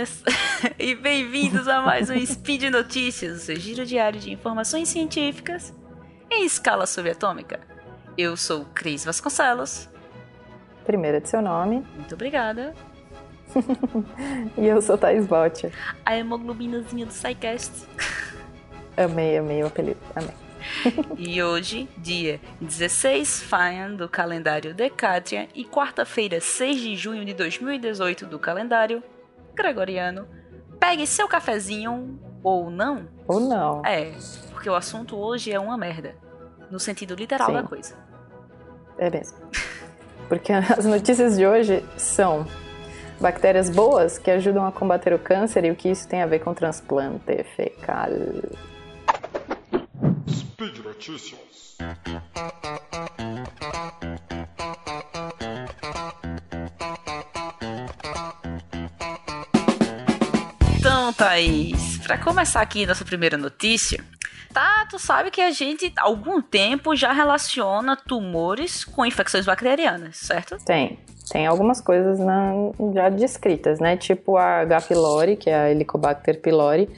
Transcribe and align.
bem-vindas 0.00 0.22
e 0.78 0.94
bem-vindos 0.94 1.68
a 1.68 1.82
mais 1.82 2.08
um 2.08 2.18
Speed 2.24 2.64
Notícias, 2.64 3.36
o 3.36 3.40
seu 3.40 3.56
giro 3.56 3.84
diário 3.84 4.18
de 4.18 4.32
informações 4.32 4.88
científicas 4.88 5.74
em 6.30 6.46
escala 6.46 6.86
subatômica. 6.86 7.60
Eu 8.16 8.36
sou 8.36 8.64
Cris 8.74 9.04
Vasconcelos. 9.04 9.88
Primeira 10.86 11.20
de 11.20 11.28
seu 11.28 11.42
nome. 11.42 11.84
Muito 11.94 12.14
obrigada. 12.14 12.74
e 14.56 14.66
eu 14.66 14.80
sou 14.80 14.96
Thais 14.96 15.26
Botti. 15.26 15.70
A 16.04 16.16
hemoglobinazinha 16.16 17.04
do 17.04 17.12
SciCast. 17.12 17.86
Amei, 18.96 19.38
amei 19.38 19.62
o 19.62 19.66
apelido, 19.66 20.00
amei. 20.14 20.34
e 21.16 21.42
hoje, 21.42 21.88
dia 21.96 22.40
16 22.60 23.42
Faian 23.42 23.94
do 23.94 24.08
calendário 24.08 24.74
Decatrian 24.74 25.46
e 25.54 25.64
quarta-feira, 25.64 26.40
6 26.40 26.80
de 26.80 26.96
junho 26.96 27.24
de 27.24 27.32
2018 27.32 28.26
do 28.26 28.38
calendário 28.38 29.02
Gregoriano. 29.54 30.26
Pegue 30.78 31.06
seu 31.06 31.28
cafezinho 31.28 32.18
ou 32.42 32.70
não. 32.70 33.08
Ou 33.26 33.40
não. 33.40 33.84
É, 33.84 34.12
porque 34.50 34.68
o 34.68 34.74
assunto 34.74 35.16
hoje 35.16 35.52
é 35.52 35.60
uma 35.60 35.76
merda. 35.76 36.14
No 36.70 36.78
sentido 36.78 37.14
literal 37.14 37.48
Sim. 37.48 37.54
da 37.54 37.62
coisa. 37.62 37.96
É 38.98 39.10
mesmo. 39.10 39.38
Porque 40.28 40.52
as 40.78 40.84
notícias 40.84 41.36
de 41.36 41.46
hoje 41.46 41.84
são 41.96 42.46
bactérias 43.20 43.68
boas 43.68 44.18
que 44.18 44.30
ajudam 44.30 44.64
a 44.64 44.72
combater 44.72 45.12
o 45.12 45.18
câncer 45.18 45.64
e 45.64 45.70
o 45.70 45.76
que 45.76 45.90
isso 45.90 46.08
tem 46.08 46.22
a 46.22 46.26
ver 46.26 46.38
com 46.38 46.54
transplante 46.54 47.44
fecal. 47.56 48.10
Speed 50.28 50.78
Notícias. 50.78 51.76
Thaís, 61.20 61.98
para 61.98 62.16
começar 62.16 62.62
aqui 62.62 62.86
nossa 62.86 63.04
primeira 63.04 63.36
notícia, 63.36 64.02
tá, 64.54 64.86
tu 64.88 64.98
sabe 64.98 65.30
que 65.30 65.42
a 65.42 65.50
gente 65.50 65.92
há 65.94 66.04
algum 66.04 66.40
tempo 66.40 66.96
já 66.96 67.12
relaciona 67.12 67.94
tumores 67.94 68.86
com 68.86 69.04
infecções 69.04 69.44
bacterianas, 69.44 70.16
certo? 70.16 70.56
Tem. 70.64 70.98
Tem 71.30 71.46
algumas 71.46 71.80
coisas 71.80 72.18
na, 72.18 72.52
já 72.92 73.08
descritas, 73.08 73.78
né? 73.78 73.96
Tipo 73.96 74.36
a 74.36 74.62
H. 74.62 74.80
pylori, 74.82 75.36
que 75.36 75.48
é 75.48 75.54
a 75.54 75.70
Helicobacter 75.70 76.40
pylori, 76.40 76.90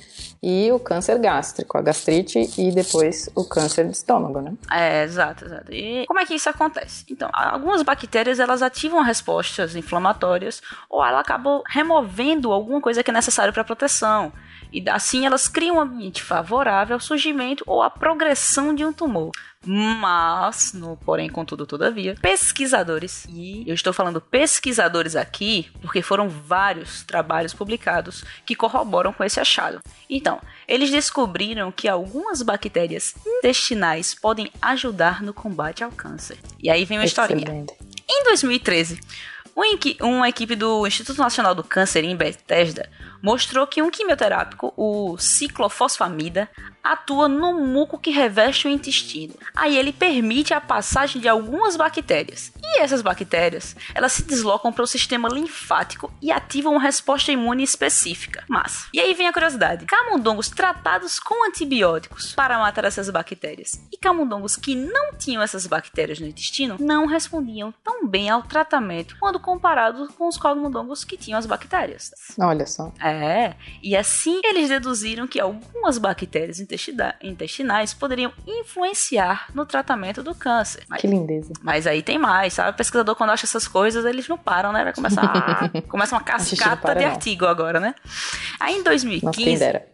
e 0.43 0.73
o 0.73 0.79
câncer 0.79 1.19
gástrico, 1.19 1.77
a 1.77 1.83
gastrite 1.83 2.51
e 2.59 2.73
depois 2.73 3.29
o 3.35 3.45
câncer 3.45 3.85
de 3.85 3.93
estômago, 3.93 4.41
né? 4.41 4.55
É, 4.71 5.05
exato, 5.05 5.45
exato. 5.45 5.71
E 5.71 6.07
como 6.07 6.19
é 6.19 6.25
que 6.25 6.35
isso 6.35 6.49
acontece? 6.49 7.05
Então, 7.11 7.29
algumas 7.33 7.83
bactérias 7.83 8.41
elas 8.41 8.63
ativam 8.63 9.03
respostas 9.03 9.77
inflamatórias 9.77 10.63
ou 10.89 11.05
ela 11.05 11.21
acaba 11.21 11.63
removendo 11.69 12.53
alguma 12.53 12.81
coisa 12.81 13.03
que 13.03 13.11
é 13.11 13.15
necessária 13.15 13.53
para 13.53 13.63
proteção. 13.63 14.33
E 14.73 14.83
assim 14.89 15.27
elas 15.27 15.47
criam 15.47 15.77
um 15.77 15.81
ambiente 15.81 16.23
favorável 16.23 16.95
ao 16.95 17.01
surgimento 17.01 17.63
ou 17.67 17.83
à 17.83 17.91
progressão 17.91 18.75
de 18.75 18.85
um 18.85 18.93
tumor. 18.93 19.31
Mas, 19.65 20.73
no 20.73 20.97
porém, 20.97 21.29
contudo, 21.29 21.65
todavia, 21.65 22.17
pesquisadores, 22.21 23.25
e 23.29 23.63
eu 23.65 23.75
estou 23.75 23.93
falando 23.93 24.21
pesquisadores 24.21 25.15
aqui 25.15 25.71
porque 25.81 26.03
foram 26.03 26.29
vários 26.29 27.05
trabalhos 27.05 27.55
publicados 27.55 28.25
que 28.45 28.57
corroboram 28.57 29.13
com 29.13 29.23
esse 29.23 29.39
achado. 29.39 29.81
Então, 30.11 30.41
eles 30.67 30.91
descobriram 30.91 31.71
que 31.71 31.87
algumas 31.87 32.43
bactérias 32.43 33.15
intestinais 33.25 34.15
podem 34.15 34.51
ajudar 34.61 35.23
no 35.23 35.33
combate 35.33 35.85
ao 35.85 35.93
câncer. 35.93 36.39
E 36.61 36.69
aí 36.69 36.85
vem 36.85 36.99
uma 36.99 37.05
historinha. 37.05 37.65
Em 38.11 38.25
2013, 38.25 38.99
uma 40.01 40.29
equipe 40.29 40.57
do 40.57 40.87
Instituto 40.87 41.19
Nacional 41.19 41.55
do 41.55 41.63
Câncer 41.63 42.03
em 42.05 42.17
Bethesda 42.17 42.91
mostrou 43.23 43.67
que 43.67 43.81
um 43.81 43.91
quimioterápico, 43.91 44.73
o 44.77 45.17
ciclofosfamida, 45.19 46.49
atua 46.83 47.29
no 47.29 47.55
muco 47.55 47.99
que 47.99 48.11
reveste 48.11 48.67
o 48.67 48.71
intestino. 48.71 49.35
Aí 49.55 49.77
ele 49.77 49.93
permite 49.93 50.53
a 50.53 50.61
passagem 50.61 51.21
de 51.21 51.29
algumas 51.29 51.77
bactérias. 51.77 52.53
E 52.61 52.81
essas 52.81 53.03
bactérias, 53.03 53.77
elas 53.95 54.13
se 54.13 54.23
deslocam 54.23 54.73
para 54.73 54.83
o 54.83 54.87
sistema 54.87 55.29
linfático 55.29 56.13
e 56.21 56.33
ativam 56.33 56.73
uma 56.73 56.83
resposta 56.83 57.31
imune 57.31 57.63
específica. 57.63 58.45
Mas, 58.49 58.89
e 58.93 59.01
aí 59.01 59.15
vem 59.15 59.29
a 59.29 59.33
curiosidade: 59.33 59.87
camundongos 59.87 60.49
tratados 60.49 61.21
com 61.21 61.47
antibióticos 61.47 62.35
para 62.35 62.59
matar 62.59 62.85
essas 62.85 63.09
bactérias 63.11 63.81
e 63.93 63.97
camundongos 63.97 64.57
que 64.57 64.75
não 64.75 65.15
tinham 65.15 65.43
essas 65.43 65.67
bactérias 65.67 66.19
no 66.19 66.27
intestino 66.27 66.77
não 66.81 67.07
respondiam 67.07 67.73
tão 67.85 68.07
bem 68.07 68.31
ao 68.31 68.43
tratamento 68.43 69.17
quando 69.21 69.39
comparados 69.39 70.09
com 70.17 70.27
os 70.27 70.37
camundongos 70.37 71.05
que 71.05 71.17
tinham 71.17 71.39
as 71.39 71.47
bactérias. 71.47 72.11
Olha 72.41 72.67
só. 72.67 72.93
É, 73.01 73.12
e 73.83 73.97
assim 73.97 74.41
eles 74.45 74.69
deduziram 74.69 75.27
que 75.27 75.41
algumas 75.41 75.99
bactérias 75.99 76.61
intestinais 77.23 77.95
poderiam 77.95 78.33
influenciar 78.47 79.47
no 79.55 79.67
tratamento 79.67 80.23
do 80.23 80.35
câncer. 80.35 80.85
Mas, 80.89 81.01
que 81.01 81.07
lindeza. 81.07 81.53
Mas 81.63 81.87
aí 81.87 82.03
tem 82.03 82.19
mais, 82.19 82.55
sabe? 82.55 82.71
O 82.71 82.75
pesquisador, 82.75 83.15
quando 83.17 83.31
acha 83.31 83.47
essas 83.47 83.69
coisas, 83.69 84.05
eles 84.05 84.27
não 84.29 84.39
param, 84.39 84.73
né? 84.73 84.85
Vai 84.85 84.93
começar. 84.93 85.23
A... 85.23 85.83
Começa 85.89 86.15
uma 86.15 86.23
cascata 86.23 86.77
para, 86.77 86.95
de 86.95 87.05
não. 87.05 87.13
artigo 87.13 87.47
agora, 87.47 87.79
né? 87.81 87.95
Aí 88.59 88.77
em 88.77 88.83
2015. 88.83 89.25
Nossa, 89.25 89.39
quem 89.39 89.59
dera. 89.59 89.87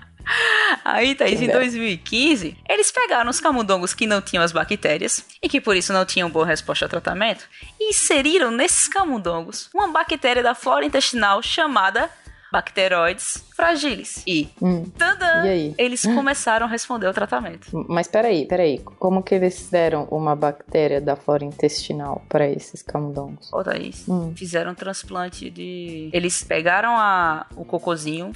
Aí, 0.84 1.14
Thaís, 1.14 1.40
em 1.40 1.48
2015, 1.48 2.56
eles 2.68 2.90
pegaram 2.90 3.30
os 3.30 3.40
camundongos 3.40 3.94
que 3.94 4.06
não 4.06 4.20
tinham 4.20 4.42
as 4.42 4.52
bactérias 4.52 5.24
e 5.42 5.48
que 5.48 5.60
por 5.60 5.76
isso 5.76 5.92
não 5.92 6.04
tinham 6.04 6.30
boa 6.30 6.46
resposta 6.46 6.84
ao 6.84 6.88
tratamento 6.88 7.44
e 7.80 7.90
inseriram 7.90 8.50
nesses 8.50 8.88
camundongos 8.88 9.70
uma 9.74 9.88
bactéria 9.88 10.42
da 10.42 10.54
flora 10.54 10.84
intestinal 10.84 11.42
chamada 11.42 12.10
bacteroides 12.52 13.44
fragiles. 13.54 14.22
E, 14.26 14.48
hum. 14.60 14.84
tadã, 14.96 15.46
e 15.46 15.48
aí? 15.48 15.74
eles 15.78 16.02
começaram 16.14 16.66
a 16.66 16.68
responder 16.68 17.06
ao 17.06 17.14
tratamento. 17.14 17.68
Mas 17.88 18.06
peraí, 18.06 18.46
peraí. 18.46 18.78
Como 18.98 19.22
que 19.22 19.34
eles 19.34 19.68
deram 19.70 20.04
uma 20.10 20.36
bactéria 20.36 21.00
da 21.00 21.16
flora 21.16 21.44
intestinal 21.44 22.22
para 22.28 22.48
esses 22.48 22.82
camundongos? 22.82 23.50
Ô, 23.52 23.64
Thaís, 23.64 24.06
hum. 24.08 24.32
fizeram 24.36 24.72
um 24.72 24.74
transplante 24.74 25.50
de... 25.50 26.10
Eles 26.12 26.42
pegaram 26.44 26.96
a... 26.96 27.46
o 27.56 27.64
cocôzinho. 27.64 28.32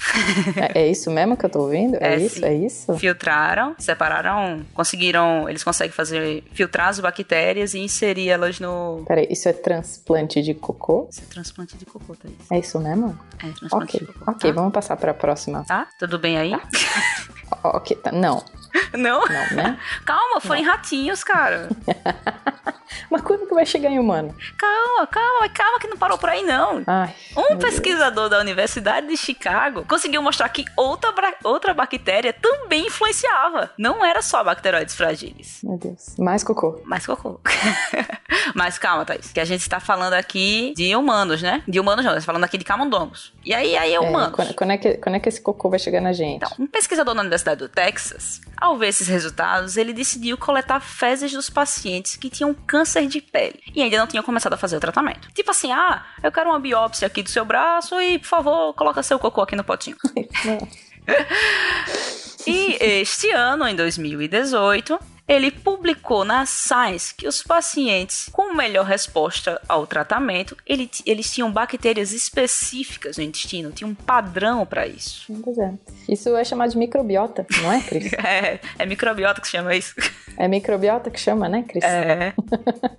é, 0.57 0.83
é, 0.83 0.89
isso 0.89 1.11
mesmo 1.11 1.37
que 1.37 1.45
eu 1.45 1.51
tô 1.51 1.61
ouvindo? 1.61 1.97
É, 1.97 2.15
é 2.15 2.19
isso? 2.19 2.37
Sim. 2.37 2.45
É 2.45 2.55
isso? 2.55 2.99
Filtraram, 2.99 3.75
separaram, 3.79 4.65
conseguiram... 4.73 5.49
Eles 5.49 5.63
conseguem 5.63 5.93
fazer... 5.93 6.43
Filtrar 6.53 6.89
as 6.89 6.99
bactérias 6.99 7.75
e 7.75 7.81
inserir 7.81 8.31
elas 8.31 8.59
no... 8.59 9.05
Peraí, 9.07 9.27
isso 9.31 9.49
é 9.49 9.53
transplante 9.53 10.43
de 10.43 10.55
cocô? 10.55 11.09
Isso 11.11 11.21
é 11.21 11.33
transplante 11.33 11.77
de 11.77 11.85
cocô, 11.85 12.15
Thaís. 12.17 12.35
É 12.51 12.59
isso 12.59 12.79
mesmo? 12.81 13.19
É, 13.39 13.51
transplante 13.51 13.97
okay. 13.97 14.00
Ok, 14.27 14.51
tá? 14.51 14.55
vamos 14.55 14.73
passar 14.73 14.97
pra 14.97 15.13
próxima. 15.15 15.65
Tá? 15.67 15.87
Tudo 15.99 16.19
bem 16.19 16.39
aí? 16.39 16.51
Tá. 16.51 17.59
ok, 17.65 17.97
tá. 17.97 18.13
Não. 18.13 18.45
Não? 18.95 19.21
Não, 19.21 19.57
né? 19.57 19.79
Calma, 20.05 20.41
foram 20.41 20.63
Não. 20.63 20.71
ratinhos, 20.71 21.25
cara. 21.25 21.69
Mas 23.11 23.23
quando 23.23 23.47
que 23.47 23.55
vai 23.55 23.67
chegar 23.67 23.91
em 23.91 23.99
humano? 23.99 24.35
Calma, 24.57 25.07
calma, 25.07 25.49
calma 25.49 25.81
que 25.81 25.89
não 25.89 25.97
parou 25.97 26.17
por 26.17 26.29
aí 26.29 26.43
não. 26.43 26.83
Ai, 26.87 27.15
um 27.37 27.59
pesquisador 27.59 28.29
Deus. 28.29 28.31
da 28.31 28.39
Universidade 28.39 29.09
de 29.09 29.17
Chicago 29.17 29.85
conseguiu 29.89 30.23
mostrar 30.23 30.49
que 30.49 30.65
outra, 30.77 31.13
outra 31.43 31.75
bactéria 31.75 32.33
também 32.33 32.87
influenciava. 32.87 33.71
Não 33.77 34.05
era 34.05 34.23
só 34.23 34.45
bacteroides 34.45 34.95
fragiles. 34.95 35.61
Meu 35.63 35.77
Deus. 35.77 36.17
Mais 36.19 36.45
cocô. 36.45 36.81
Mais 36.85 37.05
cocô. 37.05 37.41
Mas 38.55 38.79
calma, 38.79 39.05
Thaís, 39.05 39.33
que 39.33 39.41
a 39.41 39.45
gente 39.45 39.63
está 39.63 39.81
falando 39.81 40.15
aqui 40.15 40.73
de 40.77 40.95
humanos, 40.95 41.43
né? 41.43 41.63
De 41.67 41.81
humanos 41.81 42.05
não, 42.05 42.15
tá 42.15 42.21
falando 42.21 42.45
aqui 42.45 42.57
de 42.57 42.65
camundongos. 42.65 43.33
E 43.45 43.53
aí, 43.53 43.77
aí 43.77 43.93
é, 43.93 43.95
é 43.97 44.01
humanos. 44.01 44.35
Quando, 44.35 44.55
quando, 44.55 44.71
é 44.71 44.79
que, 44.79 44.95
quando 44.95 45.15
é 45.17 45.21
que 45.21 45.29
esse 45.29 45.41
cocô 45.41 45.69
vai 45.69 45.79
chegar 45.79 46.01
na 46.01 46.13
gente? 46.13 46.37
Então, 46.37 46.51
um 46.59 46.67
pesquisador 46.67 47.15
na 47.15 47.23
Universidade 47.23 47.59
do 47.59 47.69
Texas, 47.69 48.41
ao 48.57 48.77
ver 48.79 48.89
esses 48.89 49.09
resultados, 49.09 49.77
ele 49.77 49.93
decidiu 49.93 50.37
coletar 50.39 50.81
fezes 50.81 51.33
dos 51.33 51.51
pacientes 51.51 52.17
que 52.17 52.31
tinham 52.31 52.55
câncer 52.55 53.00
de 53.07 53.21
pele 53.21 53.61
e 53.75 53.83
ainda 53.83 53.99
não 53.99 54.07
tinham 54.07 54.23
começado 54.23 54.53
a 54.53 54.57
fazer 54.57 54.77
o 54.77 54.81
tratamento. 54.81 55.29
Tipo 55.33 55.51
assim, 55.51 55.73
ah, 55.73 56.05
eu 56.23 56.31
quero 56.33 56.51
uma 56.51 56.61
biópsia 56.61 57.07
aqui 57.07 57.23
do 57.23 57.29
seu 57.29 57.45
braço 57.45 58.01
e, 58.01 58.19
por 58.19 58.27
favor, 58.27 58.75
coloca 58.75 59.03
seu 59.03 59.19
cocô 59.19 59.43
aqui 59.43 59.57
no 59.57 59.65
potinho. 59.65 59.97
e 62.47 62.77
este 62.81 63.31
ano, 63.31 63.67
em 63.67 63.75
2018, 63.75 64.99
ele 65.31 65.53
publicou 65.53 66.25
na 66.25 66.45
Science 66.45 67.15
que 67.15 67.29
os 67.29 67.41
pacientes 67.41 68.29
com 68.33 68.53
melhor 68.53 68.85
resposta 68.85 69.61
ao 69.69 69.87
tratamento, 69.87 70.57
ele, 70.67 70.91
eles 71.07 71.33
tinham 71.33 71.53
bactérias 71.53 72.13
específicas 72.13 73.17
no 73.17 73.23
intestino, 73.23 73.71
tinha 73.71 73.87
um 73.87 73.95
padrão 73.95 74.67
para 74.67 74.89
isso. 74.89 75.33
Pois 75.45 75.57
é. 75.57 75.73
Isso 76.09 76.37
é 76.37 76.45
chamado 76.45 76.73
de 76.73 76.79
microbiota, 76.79 77.47
não 77.63 77.73
é, 77.73 77.81
Cris? 77.81 78.13
é, 78.19 78.59
é 78.77 78.87
microbiota 78.87 79.41
que 79.41 79.47
chama 79.47 79.73
isso. 79.77 79.95
É 80.37 80.49
microbiota 80.49 81.11
que 81.11 81.21
chama, 81.21 81.49
né, 81.49 81.65
Cris? 81.69 81.85
É. 81.85 82.33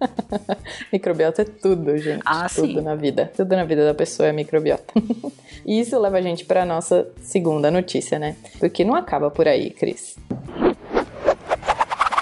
microbiota 0.93 1.41
é 1.41 1.45
tudo, 1.45 1.97
gente. 1.97 2.21
Ah, 2.25 2.47
tudo 2.47 2.67
sim. 2.67 2.81
na 2.81 2.95
vida. 2.95 3.29
Tudo 3.35 3.57
na 3.57 3.65
vida 3.65 3.83
da 3.83 3.93
pessoa 3.93 4.29
é 4.29 4.31
microbiota. 4.31 4.93
e 5.65 5.81
isso 5.81 5.99
leva 5.99 6.17
a 6.17 6.21
gente 6.21 6.45
para 6.45 6.65
nossa 6.65 7.09
segunda 7.21 7.69
notícia, 7.69 8.17
né? 8.17 8.37
Porque 8.57 8.85
não 8.85 8.95
acaba 8.95 9.29
por 9.29 9.49
aí, 9.49 9.69
Cris. 9.69 10.15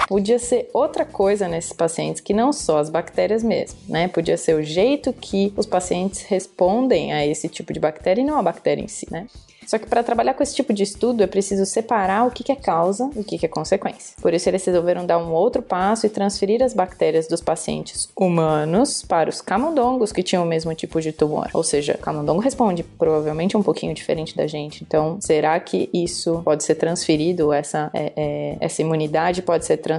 Podia 0.09 0.39
ser 0.39 0.67
outra 0.73 1.05
coisa 1.05 1.47
nesses 1.47 1.71
pacientes 1.71 2.19
que 2.19 2.33
não 2.33 2.51
só 2.51 2.79
as 2.79 2.89
bactérias 2.89 3.43
mesmo, 3.43 3.79
né? 3.87 4.07
Podia 4.07 4.37
ser 4.37 4.55
o 4.55 4.63
jeito 4.63 5.13
que 5.13 5.53
os 5.55 5.67
pacientes 5.67 6.23
respondem 6.23 7.13
a 7.13 7.23
esse 7.23 7.47
tipo 7.47 7.71
de 7.71 7.79
bactéria 7.79 8.23
e 8.23 8.25
não 8.25 8.39
a 8.39 8.41
bactéria 8.41 8.81
em 8.81 8.87
si, 8.87 9.05
né? 9.11 9.27
Só 9.69 9.77
que 9.77 9.85
para 9.85 10.01
trabalhar 10.01 10.33
com 10.33 10.41
esse 10.41 10.55
tipo 10.55 10.73
de 10.73 10.81
estudo 10.81 11.21
é 11.21 11.27
preciso 11.27 11.63
separar 11.63 12.25
o 12.25 12.31
que 12.31 12.51
é 12.51 12.55
causa 12.55 13.07
e 13.15 13.19
o 13.19 13.23
que 13.23 13.45
é 13.45 13.47
consequência. 13.47 14.15
Por 14.19 14.33
isso 14.33 14.49
eles 14.49 14.65
resolveram 14.65 15.05
dar 15.05 15.19
um 15.19 15.31
outro 15.31 15.61
passo 15.61 16.07
e 16.07 16.09
transferir 16.09 16.63
as 16.63 16.73
bactérias 16.73 17.27
dos 17.27 17.39
pacientes 17.39 18.09
humanos 18.17 19.03
para 19.07 19.29
os 19.29 19.41
camundongos 19.41 20.11
que 20.11 20.23
tinham 20.23 20.43
o 20.43 20.47
mesmo 20.47 20.73
tipo 20.73 20.99
de 20.99 21.11
tumor. 21.11 21.51
Ou 21.53 21.63
seja, 21.63 21.93
camundongo 21.93 22.41
responde 22.41 22.81
provavelmente 22.81 23.55
um 23.55 23.61
pouquinho 23.61 23.93
diferente 23.93 24.35
da 24.35 24.47
gente. 24.47 24.83
Então, 24.83 25.19
será 25.21 25.59
que 25.59 25.87
isso 25.93 26.41
pode 26.43 26.63
ser 26.63 26.73
transferido, 26.73 27.53
essa, 27.53 27.91
é, 27.93 28.11
é, 28.15 28.57
essa 28.59 28.81
imunidade 28.81 29.43
pode 29.43 29.67
ser 29.67 29.77
transferida 29.77 29.98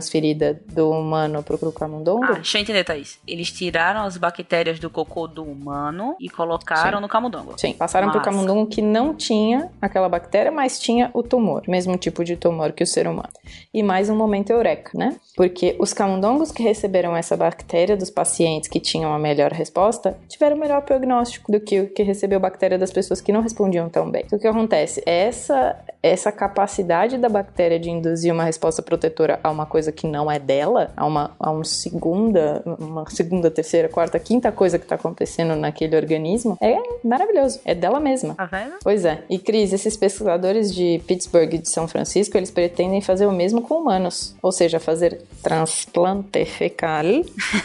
do 0.68 0.90
humano 0.90 1.42
para 1.42 1.56
o 1.56 1.72
camundongo? 1.72 2.24
Ah, 2.24 2.32
deixa 2.34 2.58
eu 2.58 2.62
entender, 2.62 2.84
Thaís. 2.84 3.18
Eles 3.26 3.50
tiraram 3.50 4.02
as 4.02 4.16
bactérias 4.16 4.78
do 4.78 4.88
cocô 4.88 5.26
do 5.26 5.42
humano 5.42 6.16
e 6.20 6.28
colocaram 6.28 6.98
Sim. 6.98 7.02
no 7.02 7.08
camundongo. 7.08 7.54
Sim, 7.58 7.72
passaram 7.72 8.10
para 8.10 8.20
o 8.20 8.24
camundongo 8.24 8.66
que 8.66 8.82
não 8.82 9.14
tinha 9.14 9.70
aquela 9.80 10.08
bactéria, 10.08 10.50
mas 10.50 10.78
tinha 10.78 11.10
o 11.12 11.22
tumor, 11.22 11.62
mesmo 11.68 11.96
tipo 11.96 12.24
de 12.24 12.36
tumor 12.36 12.72
que 12.72 12.84
o 12.84 12.86
ser 12.86 13.06
humano. 13.06 13.30
E 13.72 13.82
mais 13.82 14.08
um 14.08 14.16
momento 14.16 14.50
eureka, 14.50 14.90
né? 14.94 15.16
Porque 15.36 15.76
os 15.78 15.92
camundongos 15.92 16.52
que 16.52 16.62
receberam 16.62 17.16
essa 17.16 17.36
bactéria 17.36 17.96
dos 17.96 18.10
pacientes 18.10 18.68
que 18.68 18.80
tinham 18.80 19.12
a 19.12 19.18
melhor 19.18 19.52
resposta 19.52 20.16
tiveram 20.28 20.56
melhor 20.56 20.82
prognóstico 20.82 21.50
do 21.50 21.60
que 21.60 21.80
o 21.80 21.88
que 21.88 22.02
recebeu 22.02 22.36
a 22.36 22.40
bactéria 22.40 22.78
das 22.78 22.92
pessoas 22.92 23.20
que 23.20 23.32
não 23.32 23.40
respondiam 23.40 23.88
tão 23.88 24.10
bem. 24.10 24.22
Então, 24.26 24.38
o 24.38 24.42
que 24.42 24.46
acontece? 24.46 25.02
Essa, 25.06 25.76
essa 26.02 26.30
capacidade 26.30 27.18
da 27.18 27.28
bactéria 27.28 27.78
de 27.78 27.90
induzir 27.90 28.32
uma 28.32 28.44
resposta 28.44 28.82
protetora 28.82 29.40
a 29.42 29.50
uma 29.50 29.66
coisa 29.66 29.89
que 29.92 30.06
não 30.06 30.30
é 30.30 30.38
dela, 30.38 30.92
a 30.96 31.06
uma, 31.06 31.32
a 31.38 31.50
uma 31.50 31.64
segunda, 31.64 32.62
uma 32.78 33.08
segunda, 33.08 33.50
terceira, 33.50 33.88
quarta, 33.88 34.18
quinta 34.18 34.50
coisa 34.52 34.78
que 34.78 34.84
está 34.84 34.94
acontecendo 34.94 35.56
naquele 35.56 35.96
organismo, 35.96 36.56
é 36.60 36.76
maravilhoso. 37.04 37.60
É 37.64 37.74
dela 37.74 38.00
mesma. 38.00 38.34
Tá 38.34 38.46
vendo? 38.46 38.74
Pois 38.82 39.04
é. 39.04 39.22
E 39.28 39.38
Cris, 39.38 39.72
esses 39.72 39.96
pesquisadores 39.96 40.74
de 40.74 41.00
Pittsburgh 41.06 41.54
e 41.54 41.58
de 41.58 41.68
São 41.68 41.88
Francisco, 41.88 42.36
eles 42.36 42.50
pretendem 42.50 43.00
fazer 43.00 43.26
o 43.26 43.32
mesmo 43.32 43.62
com 43.62 43.80
humanos, 43.80 44.34
ou 44.42 44.52
seja, 44.52 44.78
fazer 44.78 45.22
transplante 45.42 46.44
fecal 46.44 47.04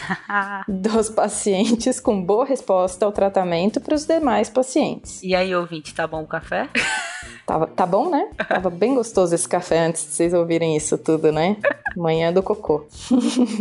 dos 0.68 1.10
pacientes 1.10 2.00
com 2.00 2.22
boa 2.22 2.44
resposta 2.44 3.04
ao 3.04 3.12
tratamento 3.12 3.80
para 3.80 3.94
os 3.94 4.06
demais 4.06 4.48
pacientes. 4.48 5.22
E 5.22 5.34
aí, 5.34 5.54
ouvinte, 5.54 5.94
tá 5.94 6.06
bom 6.06 6.22
o 6.22 6.26
café? 6.26 6.68
Tava, 7.46 7.68
tá 7.68 7.86
bom, 7.86 8.10
né? 8.10 8.28
Tava 8.48 8.68
bem 8.68 8.96
gostoso 8.96 9.32
esse 9.32 9.48
café 9.48 9.78
antes 9.78 10.02
de 10.04 10.10
vocês 10.10 10.34
ouvirem 10.34 10.76
isso 10.76 10.98
tudo, 10.98 11.30
né? 11.30 11.56
Manhã 11.96 12.32
do 12.32 12.42
cocô. 12.42 12.84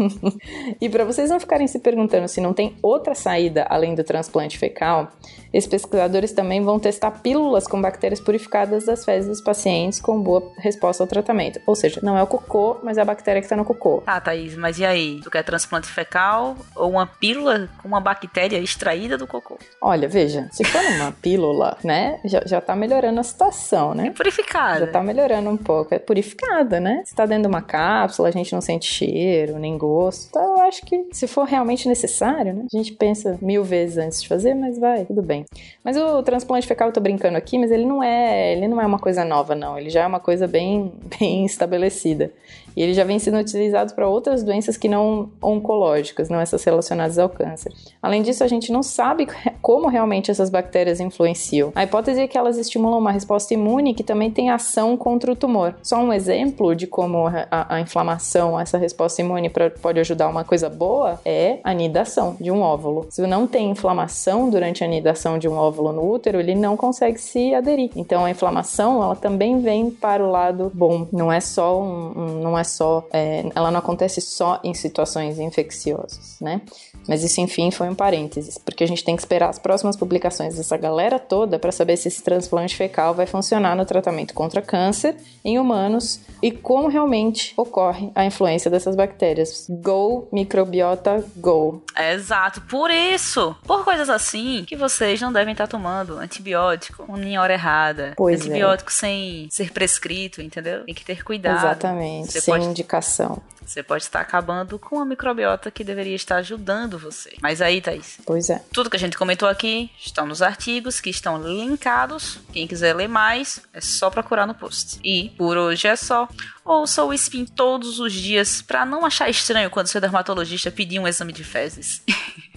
e 0.82 0.90
para 0.90 1.06
vocês 1.06 1.30
não 1.30 1.40
ficarem 1.40 1.68
se 1.68 1.78
perguntando 1.78 2.28
se 2.28 2.42
não 2.42 2.52
tem 2.52 2.76
outra 2.82 3.14
saída 3.14 3.66
além 3.70 3.94
do 3.94 4.04
transplante 4.04 4.58
fecal, 4.58 5.12
esses 5.56 5.70
pesquisadores 5.70 6.34
também 6.34 6.62
vão 6.62 6.78
testar 6.78 7.12
pílulas 7.12 7.66
com 7.66 7.82
bactérias 7.82 8.20
purificadas 8.20 8.86
das 8.86 9.06
fezes 9.06 9.30
dos 9.30 9.40
pacientes 9.40 10.02
com 10.02 10.20
boa 10.20 10.52
resposta 10.58 11.02
ao 11.02 11.08
tratamento. 11.08 11.62
Ou 11.66 11.76
seja, 11.76 12.02
não 12.04 12.18
é 12.18 12.24
o 12.24 12.28
cocô, 12.28 12.78
mas 12.84 12.98
é 12.98 13.02
a 13.02 13.06
bactéria 13.06 13.40
que 13.42 13.46
está 13.46 13.56
no 13.56 13.64
cocô. 13.64 14.02
Tá, 14.06 14.20
Thaís, 14.20 14.58
mas 14.58 14.80
e 14.80 14.86
aí? 14.86 15.22
Tu 15.24 15.32
quer 15.32 15.44
transplante 15.44 15.88
fecal 15.88 16.58
ou 16.76 16.90
uma 16.90 17.08
pílula 17.08 17.70
com 17.82 17.88
uma 17.88 18.02
bactéria 18.02 18.58
extraída 18.58 19.18
do 19.18 19.26
cocô? 19.26 19.58
Olha, 19.82 20.10
veja, 20.10 20.50
se 20.52 20.66
for 20.66 20.84
uma 20.98 21.14
pílula, 21.14 21.78
né, 21.84 22.20
já, 22.26 22.42
já 22.46 22.60
tá 22.60 22.76
melhorando 22.76 23.22
a 23.22 23.24
situação, 23.24 23.75
né? 23.96 24.08
É 24.08 24.12
purificada. 24.12 24.86
Já 24.86 24.92
tá 24.92 25.04
melhorando 25.04 25.50
um 25.50 25.58
pouco. 25.58 25.94
É 25.94 26.00
purificada, 26.00 26.80
né? 26.80 27.02
Se 27.06 27.14
tá 27.16 27.26
dentro 27.26 27.44
de 27.44 27.48
uma 27.50 27.62
cápsula, 27.62 28.30
a 28.30 28.32
gente 28.32 28.54
não 28.54 28.62
sente 28.62 28.86
cheiro, 28.86 29.60
nem 29.60 29.78
gosto. 29.78 30.38
Eu 30.38 30.55
acho 30.68 30.82
que 30.86 31.08
se 31.12 31.28
for 31.28 31.46
realmente 31.46 31.88
necessário, 31.88 32.54
né? 32.54 32.66
A 32.72 32.78
gente 32.78 32.94
pensa 32.94 33.38
mil 33.42 33.64
vezes 33.64 33.98
antes 33.98 34.22
de 34.22 34.28
fazer, 34.28 34.54
mas 34.54 34.78
vai, 34.78 35.06
tudo 35.06 35.22
bem. 35.22 35.46
Mas 35.84 35.98
o 35.98 36.22
transplante 36.24 36.68
fecal, 36.68 36.90
eu 36.90 36.94
tô 36.94 37.02
brincando 37.02 37.38
aqui, 37.38 37.58
mas 37.58 37.72
ele 37.72 37.86
não 37.86 38.02
é, 38.02 38.54
ele 38.54 38.68
não 38.68 38.80
é 38.80 38.86
uma 38.86 39.00
coisa 39.00 39.26
nova, 39.26 39.56
não. 39.56 39.78
Ele 39.78 39.90
já 39.90 40.04
é 40.04 40.08
uma 40.08 40.20
coisa 40.20 40.48
bem, 40.48 40.94
bem 41.20 41.46
estabelecida. 41.46 42.32
E 42.76 42.82
ele 42.82 42.94
já 42.94 43.04
vem 43.04 43.18
sendo 43.18 43.38
utilizado 43.38 43.94
para 43.94 44.08
outras 44.08 44.44
doenças 44.44 44.76
que 44.76 44.90
não 44.90 45.30
oncológicas, 45.42 46.30
não 46.30 46.40
essas 46.40 46.64
relacionadas 46.64 47.18
ao 47.18 47.30
câncer. 47.30 47.72
Além 48.02 48.22
disso, 48.22 48.44
a 48.44 48.48
gente 48.48 48.72
não 48.72 48.84
sabe 48.84 49.28
como 49.62 49.88
realmente 49.88 50.30
essas 50.30 50.50
bactérias 50.50 51.00
influenciam. 51.00 51.72
A 51.74 51.84
hipótese 51.84 52.22
é 52.22 52.28
que 52.28 52.38
elas 52.38 52.58
estimulam 52.58 53.00
uma 53.00 53.12
resposta 53.12 53.54
imune 53.54 53.94
que 53.94 54.04
também 54.04 54.30
tem 54.30 54.50
ação 54.50 54.98
contra 54.98 55.32
o 55.32 55.36
tumor. 55.36 55.76
Só 55.82 55.98
um 55.98 56.12
exemplo 56.12 56.76
de 56.76 56.86
como 56.86 57.28
a, 57.28 57.76
a 57.76 57.80
inflamação, 57.80 58.60
essa 58.60 58.78
resposta 58.78 59.22
imune 59.22 59.50
pra, 59.50 59.70
pode 59.70 60.00
ajudar 60.00 60.28
uma 60.28 60.44
coisa 60.44 60.55
boa 60.64 61.20
é 61.26 61.60
a 61.64 61.72
anidação 61.72 62.36
de 62.40 62.52
um 62.52 62.62
óvulo. 62.62 63.08
Se 63.10 63.26
não 63.26 63.48
tem 63.48 63.72
inflamação 63.72 64.50
durante 64.50 64.84
a 64.84 64.88
anidação 64.88 65.38
de 65.38 65.48
um 65.48 65.58
óvulo 65.58 65.92
no 65.92 66.10
útero, 66.10 66.40
ele 66.40 66.56
não 66.56 66.78
consegue 66.78 67.20
se 67.20 67.54
aderir. 67.54 67.92
Então 67.96 68.26
a 68.26 68.30
inflamação, 68.30 69.02
ela 69.04 69.16
também 69.16 69.60
vem 69.60 69.90
para 69.90 70.24
o 70.24 70.30
lado 70.30 70.72
bom. 70.74 71.08
Não 71.12 71.32
é 71.32 71.40
só 71.40 71.82
um, 71.82 72.42
não 72.42 72.58
é 72.58 72.64
só, 72.64 73.06
é, 73.12 73.46
ela 73.56 73.72
não 73.72 73.80
acontece 73.80 74.22
só 74.22 74.60
em 74.64 74.74
situações 74.74 75.40
infecciosas, 75.40 76.38
né? 76.40 76.62
Mas 77.08 77.24
isso, 77.24 77.40
enfim, 77.40 77.70
foi 77.70 77.88
um 77.88 77.96
parênteses, 77.96 78.58
porque 78.58 78.84
a 78.84 78.88
gente 78.88 79.04
tem 79.04 79.16
que 79.16 79.22
esperar 79.22 79.50
as 79.50 79.60
próximas 79.60 79.96
publicações 79.96 80.56
dessa 80.56 80.76
galera 80.76 81.20
toda 81.20 81.60
para 81.60 81.72
saber 81.72 81.98
se 81.98 82.08
esse 82.08 82.24
transplante 82.24 82.76
fecal 82.76 83.14
vai 83.14 83.26
funcionar 83.26 83.76
no 83.76 83.86
tratamento 83.86 84.34
contra 84.34 84.62
câncer 84.62 85.16
em 85.44 85.60
humanos 85.60 86.20
e 86.42 86.52
como 86.52 86.88
realmente 86.88 87.54
ocorre 87.56 88.12
a 88.16 88.26
influência 88.26 88.72
dessas 88.72 88.96
bactérias. 88.96 89.68
Go, 89.70 90.28
microbiota, 90.46 91.24
go. 91.36 91.84
Exato, 91.98 92.62
por 92.62 92.90
isso, 92.92 93.56
por 93.66 93.84
coisas 93.84 94.10
assim, 94.10 94.64
que 94.66 94.76
vocês 94.76 95.20
não 95.20 95.34
devem 95.34 95.52
estar 95.52 95.68
tomando 95.68 96.18
antibiótico 96.18 97.06
em 97.18 97.38
hora 97.38 97.54
errada. 97.54 98.14
Pois 98.16 98.42
antibiótico 98.42 98.92
é. 98.92 98.94
sem 98.94 99.48
ser 99.50 99.72
prescrito, 99.72 100.42
entendeu? 100.42 100.86
Tem 100.86 100.94
que 100.94 101.04
ter 101.04 101.24
cuidado. 101.24 101.58
Exatamente, 101.58 102.32
Você 102.32 102.42
sem 102.42 102.54
pode 102.54 102.66
indicação. 102.66 103.42
Você 103.66 103.82
pode 103.82 104.04
estar 104.04 104.22
acabando 104.22 104.78
com 104.78 105.00
a 105.00 105.06
microbiota 105.06 105.72
que 105.72 105.84
deveria 105.84 106.16
estar 106.16 106.38
ajudando 106.38 107.00
você. 107.00 107.36
Mas 107.42 107.62
aí, 107.62 107.82
Thaís, 107.82 108.20
Pois 108.26 108.50
é. 108.50 108.62
tudo 108.72 108.90
que 108.90 108.96
a 108.96 109.00
gente 109.00 109.18
comentou 109.18 109.50
aqui 109.50 109.90
estão 110.00 110.26
nos 110.26 110.42
artigos 110.42 111.02
que 111.02 111.10
estão 111.10 111.42
linkados. 111.42 112.40
Quem 112.54 112.68
quiser 112.68 112.94
ler 112.96 113.08
mais, 113.08 113.62
é 113.74 113.82
só 113.82 114.10
procurar 114.10 114.46
no 114.46 114.54
post. 114.54 115.00
E 115.04 115.30
por 115.38 115.58
hoje 115.58 115.88
é 115.88 115.96
só. 115.96 116.28
Ouça 116.64 117.04
o 117.04 117.14
Spin 117.14 117.46
todos 117.46 118.00
os 118.00 118.12
dias 118.12 118.62
para 118.62 118.86
não 118.86 119.06
achar 119.06 119.30
estranho 119.30 119.70
quando 119.70 119.88
seu 119.88 120.02
dermatologista 120.02 120.72
pedir 120.72 121.00
um 121.00 121.08
exame 121.08 121.32
de 121.32 121.44
fezes. 121.44 122.02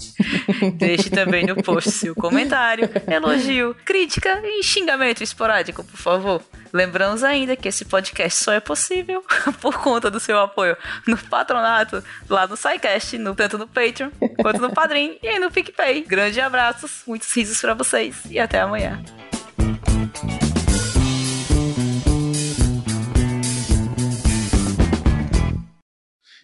Deixe 0.77 1.11
também 1.11 1.45
no 1.47 1.63
post 1.63 1.91
seu 1.91 2.15
comentário, 2.15 2.89
elogio, 3.07 3.77
crítica 3.85 4.41
e 4.45 4.63
xingamento 4.63 5.23
esporádico, 5.23 5.85
por 5.85 5.97
favor. 5.99 6.43
Lembramos 6.73 7.23
ainda 7.23 7.57
que 7.57 7.69
esse 7.69 7.85
podcast 7.85 8.45
só 8.45 8.53
é 8.53 8.61
possível 8.61 9.23
por 9.61 9.79
conta 9.79 10.11
do 10.11 10.21
seu 10.21 10.39
apoio 10.39 10.77
no 11.07 11.17
patronato, 11.17 12.03
lá 12.29 12.47
no 12.47 12.57
SciCast, 12.57 13.19
no, 13.19 13.35
tanto 13.35 13.59
no 13.59 13.67
Patreon 13.67 14.11
quanto 14.41 14.61
no 14.61 14.73
Padrim 14.73 15.19
e 15.23 15.39
no 15.39 15.51
PicPay. 15.51 16.03
Grande 16.03 16.41
abraços, 16.41 17.03
muitos 17.07 17.33
risos 17.33 17.61
para 17.61 17.75
vocês 17.75 18.17
e 18.31 18.39
até 18.39 18.61
amanhã. 18.61 19.03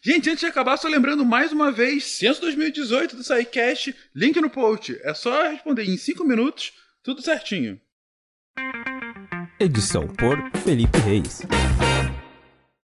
Gente, 0.07 0.29
antes 0.29 0.41
de 0.41 0.47
acabar, 0.47 0.77
só 0.77 0.87
lembrando 0.87 1.25
mais 1.25 1.51
uma 1.51 1.73
vez, 1.73 2.05
Censo 2.05 2.43
2018 2.43 3.17
do 3.17 3.25
SciCast, 3.25 3.97
link 4.15 4.39
no 4.39 4.51
post. 4.51 5.01
É 5.03 5.15
só 5.15 5.49
responder 5.49 5.85
em 5.85 5.97
5 5.97 6.23
minutos, 6.25 6.75
tudo 7.03 7.23
certinho. 7.23 7.81
Edição 9.59 10.07
por 10.07 10.37
Felipe 10.63 10.99
Reis. 10.99 11.41